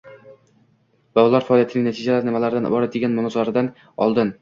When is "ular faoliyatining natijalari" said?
1.27-2.29